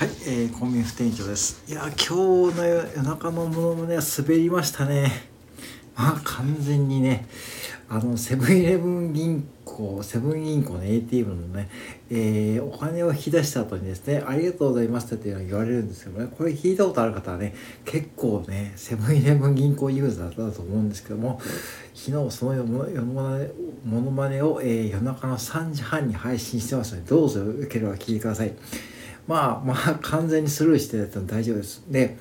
[0.00, 1.62] はい、えー、コンビニ副店長です。
[1.70, 5.28] いや、今日の夜中のものもね、滑りましたね。
[5.94, 7.28] まあ、完全にね、
[7.86, 11.68] あの、セブンイレブン銀行、セブン銀行の ATM のね、
[12.08, 17.54] えー、お金を引き出した後にですね、ありがとうございましたっていうのは言われるんですけどね、これ聞いたことある方はね、
[17.84, 21.38] 結構ね、セブンイレブン銀行ユーザーだったと思うんですけども、
[21.94, 22.90] 昨日そのもの
[23.84, 28.54] ものまねを、えー、夜中の3時半に配信してますので、どうぞよければ聞いてください。
[29.26, 31.84] まあまあ完全にスルーしてたの大丈夫です。
[31.88, 32.16] で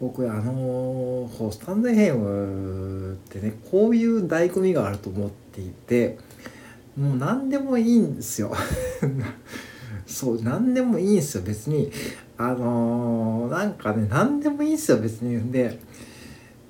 [0.00, 6.18] 僕あのー、スタンドヘムってねこういう醍醐味があると思っていて
[6.96, 8.52] もう何でもいいんですよ。
[10.04, 11.90] そう何でもいいんですよ別に
[12.36, 15.78] あのー、なんかね何でもいいんですよ別にで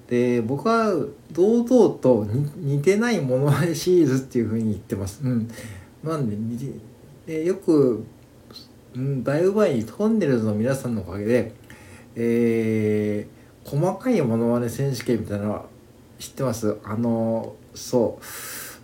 [0.09, 0.93] で僕は
[1.33, 2.27] 堂々と
[2.57, 5.21] 似てないものまねシリーズっていうふうに言ってます。
[5.25, 5.49] うん、
[6.05, 6.37] なんで
[7.27, 8.05] でよく
[8.95, 11.53] うん、だいぶ前にトンネルズの皆さんのおかげで、
[12.15, 15.65] えー、細かいものまね選手権みたいなのは
[16.19, 16.77] 知ってます？
[16.85, 18.25] あのそう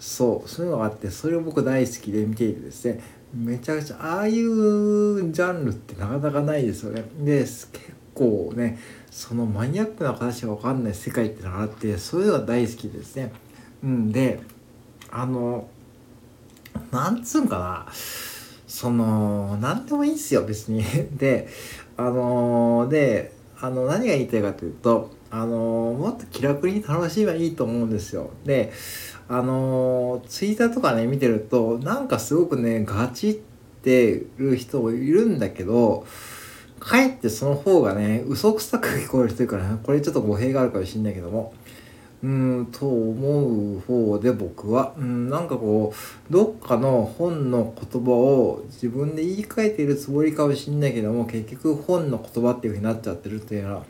[0.03, 3.01] そうそういうのがあってそれを僕大好きで見ていてですね
[3.35, 7.05] めちゃくちゃああいうジャンルってなかなかないですよね。
[7.21, 7.71] で結
[8.15, 8.79] 構ね
[9.11, 13.33] そのマニアックな形が分かんない世界ってのがあってそういうのが大好きですね。
[13.85, 14.41] うんで
[15.11, 15.69] あの
[16.91, 17.93] なんつうんかな。
[18.79, 20.85] その何でもいいんすよ別に。
[21.19, 21.49] で
[21.97, 28.31] あのー、であの何が言いたいかというとあのー、もっと気楽に楽しめばいいと思うんですよ。
[28.45, 28.71] で
[29.29, 33.35] あのー、ツイッターとかね見てるとなんかすごくねガチっ
[33.83, 36.07] てる人もいるんだけど
[36.79, 41.53] かえってその方がね嘘くさく聞こえる人いるから、ね、これちょっと語弊があるかもしれないけども
[42.23, 53.83] うんと思う方で僕は、うん、なんかこうどっかの本の言葉を自分で言い換えているつもりかもしれないけども結局本の言葉っていうふうになっちゃってるっていうような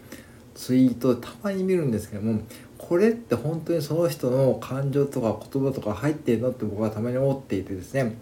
[0.54, 2.42] ツイートたまに見るんですけども
[2.76, 8.16] これって本当にその人の感情とか言葉とか入ってるのって僕はたまに思っていてですね。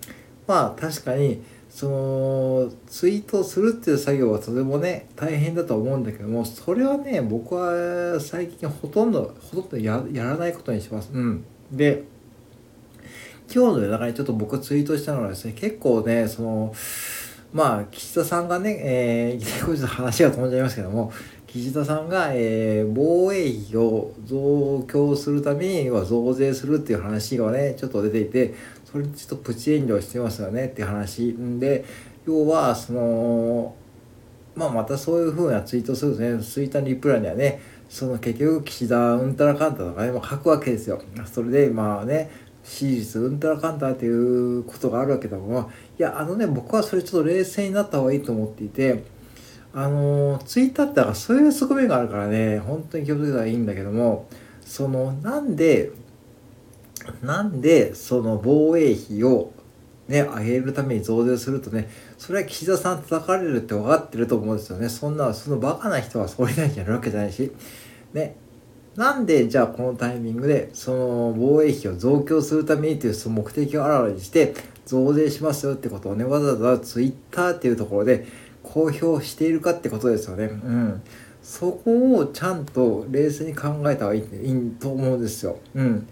[0.46, 11.10] まあ確かにそのツイートするっていう作業はとてもね大変だと思うんだけどもそれはね僕は最近ほとんどほとんどやらないことにします。
[11.12, 12.04] うん、で
[13.52, 16.74] 今日の夜中にちょっと僕ツイートしたのはですね結構ねその
[17.52, 21.12] まあ岸田さんがね、えー、いきなり話が飛んじゃいますけども
[21.46, 28.54] 岸田さんが、えー、防衛費を増強するためには増税するっていう話がねちょっと出ていて
[28.96, 31.84] それちょっとプチ炎上してますよねっていう話で
[32.26, 33.74] 要はその
[34.54, 41.00] まあまたそういうふうなツイートするとねツイッターのリプラにはねその結局岸田うんたらかんたとかね、まあ、書くわけですよ。
[41.26, 42.30] それでまあね
[42.64, 45.66] 支持率うんたらかんたっていうことがあるわけだもんい
[45.98, 49.04] やあのね僕はそれちょっと冷静になった方がいいと思っていて
[49.72, 54.26] あのツイッターってそういう側面があるからね本当に気をつけたらいいんだけども
[54.62, 55.92] そのなんで
[57.22, 59.52] なんでその防衛費を
[60.08, 64.88] ね、上げるために増税するとね、それは岸田さん叩かれるって分かってると思うんですよね。
[64.88, 67.50] そんな、そのバカな人は総理大臣やるわけじゃないし。
[68.12, 68.36] ね。
[68.94, 74.54] なんで、じゃあこのタイミングで、その防衛費を増強するためにというその目的をあらわにして、
[74.86, 78.26] 増税しますよってことをね、わざわざツイッターっていうところで
[78.62, 80.44] 公表しているかってことですよね。
[80.44, 81.02] うん。
[81.42, 85.58] そこをちゃんと冷静に考えた方がいいいいと思うんですよ。
[85.74, 86.08] うん。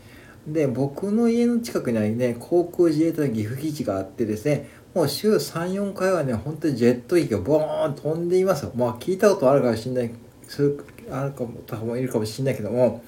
[0.47, 10.11] で僕の家の近くにはね航空自衛隊岐阜基地があってですねもう週34回はね本当にジェット機がボーン飛んでいますまあ聞いたことあるかもしれない
[11.11, 13.03] あるかも方もいるかもしれないけども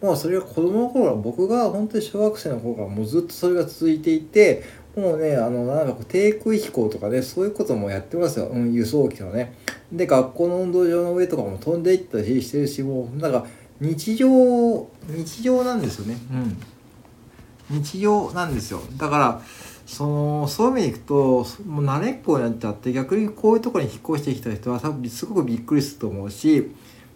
[0.00, 4.62] もうそれが子供の頃僕が本当に小学生の頃からもうずっとそれが続いていて
[4.94, 9.54] もうねあのなんかこう低空飛行とかねそういうこともやってますよ、うん、輸送機のね。
[9.90, 13.46] で学校の運動場の上とかも飛んでいったりしてるしもうなんか
[13.80, 16.16] 日常日常なんですよね。
[16.32, 17.80] うん。
[17.80, 18.80] 日常なんですよ。
[18.96, 19.42] だから
[19.86, 21.14] そのそういう意味でいくと
[21.66, 26.72] もう慣れっこになっちゃって逆にこういうところに引っ越してきた人は多分すごくびっくりすると思うし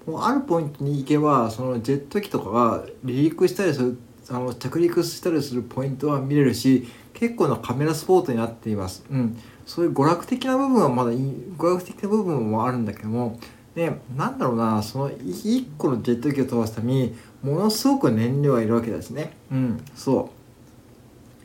[0.06, 2.70] もうあるポイントに行けばそのジェット機とかが
[3.02, 3.98] 離陸したりする
[4.30, 9.04] あの着陸したりするポイントは見れるし結構なカメラスポートになっています。
[9.10, 11.18] うん、そういう娯楽的な部分はまだいい
[11.56, 13.40] 娯楽的な部分もあるんだけども
[13.78, 19.36] でなんだろうなその1個のジェット機を飛ばすためにものすごく燃料がいるわけですね。
[19.52, 20.32] うん、そ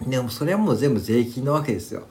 [0.07, 2.07] うでもそれはもう全部税金なわけですよ。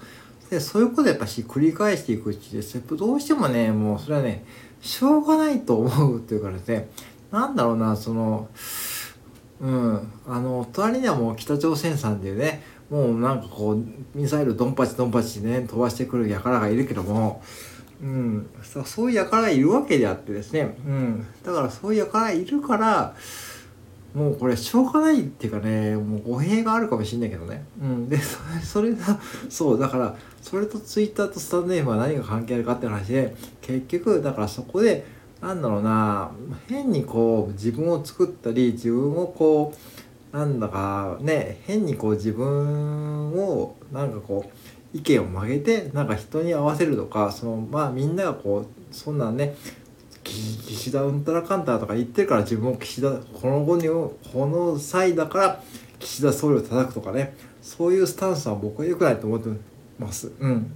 [0.49, 4.45] でそういうことやっぱし繰り返していくうちですやっぱどうしてもねもうそれはね
[4.81, 6.89] しょうがないと思うっていうかですね
[7.33, 8.49] なんだろうなその
[9.61, 13.85] うんあの隣にはもう北朝鮮さんっていうねもうなんかこう
[14.15, 17.43] ミサイルドンパチドンパチね飛ばしてくる輩がいるけども
[18.03, 18.47] うん。
[18.85, 20.77] そういう輩がいるわけであってですね。
[20.87, 21.27] うん。
[21.45, 23.15] だからそういう輩がいるから
[24.15, 27.65] もうこれしょうがないっていうかねもう語弊があるかもしんないけどね。
[27.81, 28.09] うん。
[28.09, 35.05] でそれそれがそうだからそれとツイッターとスタンド FM は何が関係あるかって話で結局だからそこで
[35.41, 36.31] なんだろうな
[36.69, 39.73] 変にこう自分を作ったり自分をこ
[40.33, 44.51] うなんだかね変にこう自分をなんかこう
[44.95, 49.55] 意見を曲げてなんか人に合わせるとかそのまあみんながこうそんなんね
[50.25, 55.63] 岸田うんたらかんたらとか言ってるから自分も岸田この後にこの際だから
[55.99, 59.49] 岸田総理を叩くとかねそういうスタンスは僕は良くないと思って
[59.99, 60.33] ます。
[60.39, 60.73] うん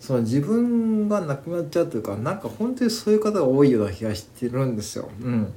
[0.00, 5.10] その自分がなくなっちゃうというかなんか本当にそういう方が多いような気がしてるんですよ。
[5.20, 5.52] うん、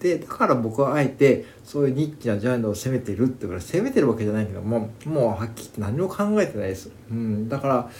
[0.00, 6.90] でだから僕はあえてそういうニッチなジャンルを攻めてるってから攻めてるわけじゃないけどももうはっきり言って何も考えてないです。
[7.10, 7.90] うん、だから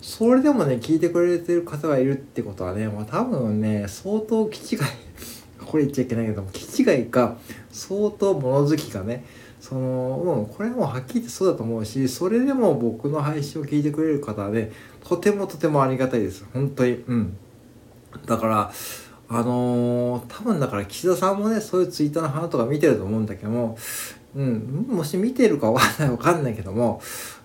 [0.00, 4.80] それでもね聞いてくれてる方がいるってことはね、まあ、多分ね相当気違い
[5.66, 7.38] これ言っちゃいけないけども気違いか
[7.72, 9.24] 相当物好きかね
[9.60, 14.70] そのうんこれもはっきり言ってそうだと思うしそれでも僕の配信を聞いてくれる方はね
[15.08, 16.44] とてもとてもありがたいです。
[16.52, 17.04] 本当に。
[17.06, 17.36] うん。
[18.26, 18.72] だから
[19.28, 23.76] あのー、多分だから岸田さんもねそういうツイッターの花とか見てると思うんだけども
[24.36, 27.00] うんもし見てるかわかんないわかんないけども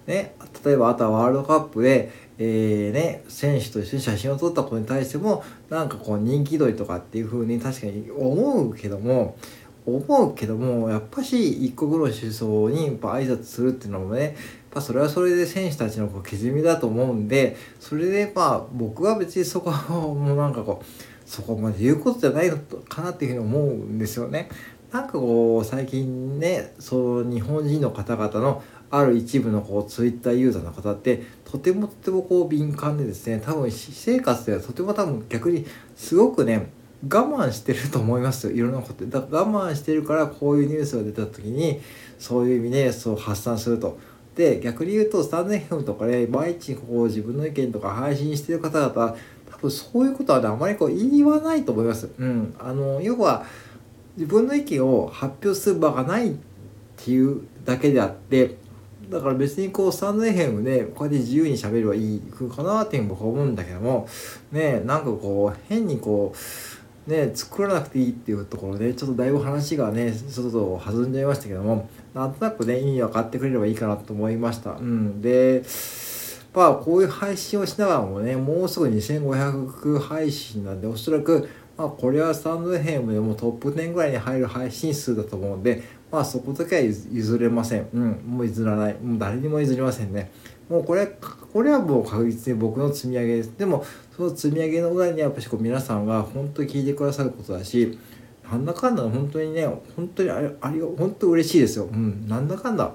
[0.06, 9.38] ね例えばあとはワールドカップでえーね、選手と一緒に写真を撮ったことに対してもなんかこう人気取りとかっていう風に確かに思うけども
[9.86, 14.34] 思うけどもやっぱし一国の首相にやっぱ挨拶するっていうのもねやっ
[14.72, 20.86] ぱそれはそれで選手たちのこうけじみだと思うんでそれでまあ僕は別にそこはもうなんかこう
[21.32, 24.50] そこまで言うことじゃないかなっていうふうに思うんですよね。
[24.92, 36.70] なんかこう最近ねそう日本人の方々のある一部のこうツイッターユーザーの方ってとてもとてもこう敏感でですね多分私生活ではとても多分逆にすごくね
[37.08, 41.80] 我慢してると思いますよいろんなことだ我慢してるからこういうニュースが出た時に
[42.20, 43.98] そういう意味でそう発散すると。
[44.36, 49.16] で逆に言うとスタンド FM とかで、ね、毎日こう自分の意見とか配信してる方々
[49.62, 52.10] 分そういうことはねあまりこう言わないと思います。
[52.18, 53.46] うん、あの要は
[54.18, 56.36] 自分の意見を発表する場がないっ
[56.98, 58.58] ていうだけであって
[59.10, 62.22] だから別にこうスタンド FM でこうやって自由にしゃべればいい
[62.56, 64.08] かなっていう僕は思うんだけども
[64.52, 66.38] ねなんかこう変にこう
[67.08, 74.74] ね、作らなくていいっていうところでちょっとだいぶ話がねちょっと弾んじゃいましたけどもなんとなくね意味分かってくれればいいかなと思いました。
[74.74, 75.64] うん、で
[76.54, 87.88] まあこういう配信をしながらもねもうすぐ2500配信なんでおそらくまあこれはスタンド FM でもトップ10ぐらいに入る配信数だと思うんでまあそこだけは譲れません。
[87.94, 88.96] うん、もう譲らない。
[88.96, 90.30] もう誰にも譲りませんね。
[90.70, 93.58] もうこれ、これはもう確実に僕の積み上げです。
[93.58, 97.98] でも、その積み上げの裏にはやっぱりこう皆さんが本当に聞いてくださることだし、
[98.44, 99.66] なんだかんだ本当にね、
[99.96, 101.86] 本当にあれ、あれ、本当嬉しいですよ。
[101.86, 102.92] うん、なんだかんだ、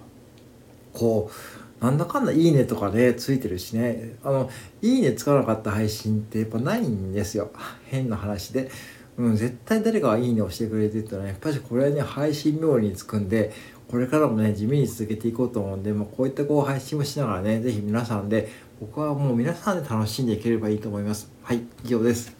[0.92, 4.50] こう、なんだかんだいいねとかで、ね、ついてるしね、あの、
[4.82, 7.50] いいねつかなかった配信ってやっぱないんですよ。
[7.87, 8.70] 変な話で。
[9.19, 13.52] うん、絶対誰かがいいねをしてくれてるとね、やっぱりこれはね、配信冥利につくんで、
[13.88, 18.49] これからもね、地味に続けていこうと思うんで、もうこういったこう配信をしながらね、是非皆さんで、
[18.81, 21.31] 僕はもう皆さんで楽しんでいければいいと思います。
[21.43, 22.37] はい、以上です。